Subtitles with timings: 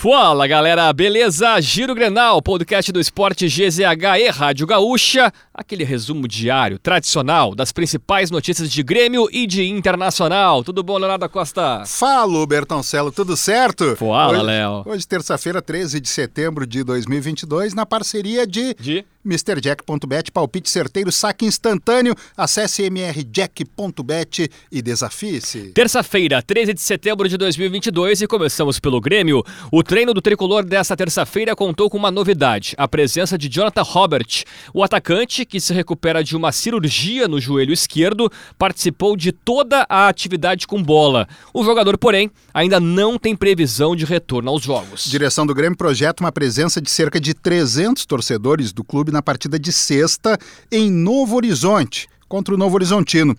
[0.00, 1.60] Fala galera, beleza?
[1.60, 8.30] Giro Grenal, podcast do esporte GZH e Rádio Gaúcha, aquele resumo diário, tradicional, das principais
[8.30, 10.62] notícias de Grêmio e de Internacional.
[10.62, 11.82] Tudo bom, Leonardo Costa?
[11.84, 13.96] Fala, Bertoncelo, tudo certo?
[13.96, 14.84] Fala, Léo.
[14.86, 18.74] Hoje, terça-feira, 13 de setembro de 2022, na parceria de...
[18.74, 19.04] De?
[19.28, 22.14] MrJack.bet, palpite certeiro, saque instantâneo.
[22.36, 25.72] Acesse mrjack.bet e desafie-se.
[25.72, 29.44] Terça-feira, 13 de setembro de 2022 e começamos pelo Grêmio.
[29.70, 34.44] O treino do tricolor desta terça-feira contou com uma novidade: a presença de Jonathan Robert.
[34.72, 40.08] O atacante, que se recupera de uma cirurgia no joelho esquerdo, participou de toda a
[40.08, 41.28] atividade com bola.
[41.52, 45.04] O jogador, porém, ainda não tem previsão de retorno aos jogos.
[45.04, 49.58] Direção do Grêmio projeta uma presença de cerca de 300 torcedores do clube na partida
[49.58, 50.38] de sexta
[50.70, 53.36] em Novo Horizonte, contra o Novo Horizontino.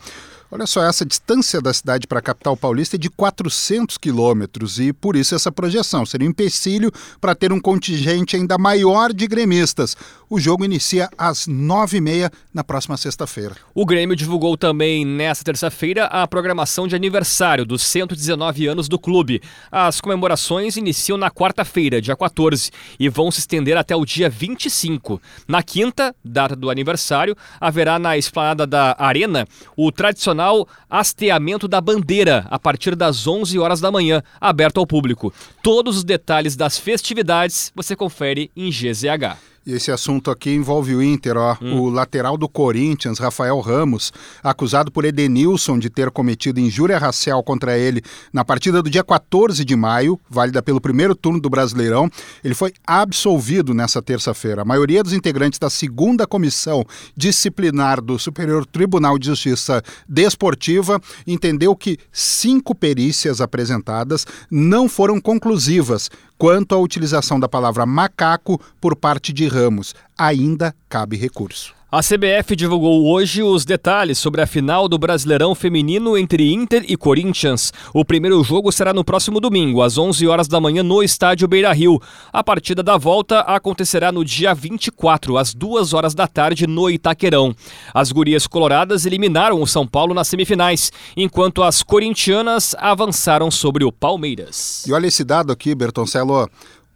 [0.51, 4.91] Olha só, essa distância da cidade para a capital paulista é de 400 quilômetros e
[4.91, 9.95] por isso essa projeção seria um empecilho para ter um contingente ainda maior de gremistas.
[10.27, 13.55] O jogo inicia às 9h30 na próxima sexta-feira.
[13.75, 19.43] O Grêmio divulgou também nesta terça-feira a programação de aniversário dos 119 anos do clube.
[19.71, 25.21] As comemorações iniciam na quarta-feira, dia 14, e vão se estender até o dia 25.
[25.47, 31.81] Na quinta, data do aniversário, haverá na esplanada da Arena o tradicional tradicional hasteamento da
[31.81, 35.33] bandeira a partir das 11 horas da manhã, aberto ao público.
[35.61, 39.37] Todos os detalhes das festividades você confere em GZH.
[39.65, 41.55] E esse assunto aqui envolve o Inter, ó.
[41.61, 41.81] Hum.
[41.81, 44.11] O lateral do Corinthians, Rafael Ramos,
[44.43, 48.01] acusado por Edenilson de ter cometido injúria racial contra ele
[48.31, 52.09] na partida do dia 14 de maio, válida pelo primeiro turno do Brasileirão.
[52.43, 54.61] Ele foi absolvido nessa terça-feira.
[54.61, 56.85] A maioria dos integrantes da segunda comissão
[57.15, 66.09] disciplinar do Superior Tribunal de Justiça Desportiva entendeu que cinco perícias apresentadas não foram conclusivas
[66.39, 69.93] quanto à utilização da palavra macaco por parte de Ramos.
[70.19, 71.73] Ainda cabe recurso.
[71.89, 76.95] A CBF divulgou hoje os detalhes sobre a final do Brasileirão Feminino entre Inter e
[76.97, 77.73] Corinthians.
[77.93, 81.71] O primeiro jogo será no próximo domingo, às 11 horas da manhã, no estádio Beira
[81.71, 81.99] Rio.
[82.33, 87.55] A partida da volta acontecerá no dia 24, às 2 horas da tarde, no Itaquerão.
[87.91, 93.91] As gurias coloradas eliminaram o São Paulo nas semifinais, enquanto as corintianas avançaram sobre o
[93.91, 94.85] Palmeiras.
[94.85, 96.47] E olha esse dado aqui, Bertoncello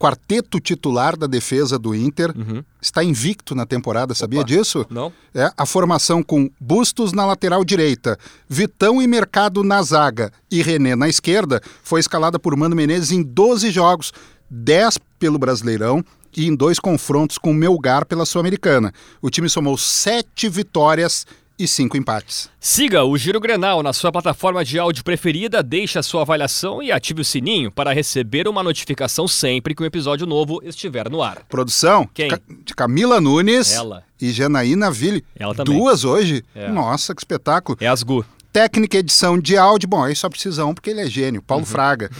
[0.04, 2.62] quarteto titular da defesa do Inter uhum.
[2.82, 4.86] está invicto na temporada, sabia Opa, disso?
[4.90, 5.14] Não.
[5.34, 8.20] É a formação com Bustos na lateral direita,
[8.50, 13.24] Vitão e Mercado na zaga e René na esquerda foi escalada por Mano Menezes em
[13.24, 14.12] 12 jogos,
[14.50, 16.04] 10 pelo Brasileirão
[16.36, 18.92] e em dois confrontos com o Melgar pela Sul-Americana.
[19.22, 21.26] O time somou sete vitórias
[21.58, 22.50] e cinco empates.
[22.60, 26.92] Siga o Giro Grenal na sua plataforma de áudio preferida, deixe a sua avaliação e
[26.92, 31.44] ative o sininho para receber uma notificação sempre que um episódio novo estiver no ar.
[31.48, 32.30] Produção Quem?
[32.66, 34.04] de Camila Nunes Ela.
[34.20, 35.24] e Janaína Ville.
[35.38, 35.78] Ela também.
[35.78, 36.44] Duas hoje?
[36.56, 36.70] É.
[36.70, 37.78] Nossa, que espetáculo.
[37.80, 38.26] É as Gu.
[38.52, 41.70] Técnica edição de áudio, bom, aí só precisa um porque ele é gênio, Paulo Uhum.
[41.72, 42.12] Fraga.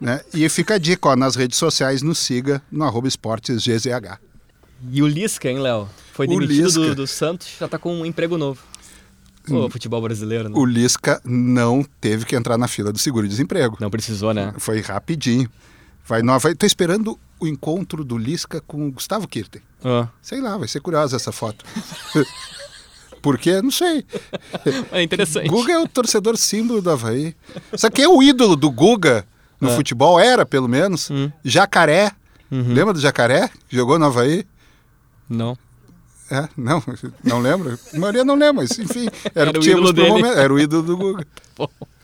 [0.00, 0.20] Né?
[0.32, 4.18] E fica a dica, ó, nas redes sociais, nos siga no arroba esportes GZH.
[4.92, 5.88] E o Lisca, hein, Léo?
[6.12, 8.60] Foi demitido do, do Santos, já tá com um emprego novo.
[9.56, 10.54] Ô, futebol brasileiro, né?
[10.56, 13.76] O Lisca não teve que entrar na fila do seguro-desemprego.
[13.80, 14.52] Não precisou, né?
[14.58, 15.48] Foi rapidinho.
[16.06, 19.62] Vai, não, vai, tô esperando o encontro do Lisca com o Gustavo Kirten.
[19.84, 20.08] Ah.
[20.20, 21.64] Sei lá, vai ser curiosa essa foto.
[23.22, 23.60] Por quê?
[23.60, 24.04] Não sei.
[24.92, 25.48] É interessante.
[25.48, 27.34] Guga é o torcedor símbolo do Havaí.
[27.74, 29.24] Só que é o ídolo do Guga
[29.60, 29.76] no É.
[29.76, 31.10] futebol, era pelo menos.
[31.10, 31.30] Hum.
[31.44, 32.12] Jacaré.
[32.50, 32.72] Uhum.
[32.72, 33.50] Lembra do Jacaré?
[33.68, 34.44] Jogou no Havaí?
[35.28, 35.56] Não.
[36.30, 36.82] É, não,
[37.24, 37.78] não lembro.
[37.92, 39.08] A maioria não lembra, mas enfim.
[39.34, 40.38] Era, Era o que tínhamos pro momento.
[40.38, 41.26] Era o ídolo do Guga.
[41.58, 41.68] Bom.